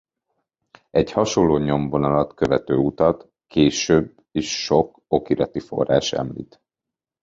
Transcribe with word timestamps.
Egy 0.91 1.11
hasonló 1.11 1.57
nyomvonalat 1.57 2.33
követő 2.33 2.75
utat 2.75 3.27
később 3.47 4.17
is 4.31 4.63
sok 4.63 5.01
okirati 5.07 5.59
forrás 5.59 6.13
említ. 6.13 6.61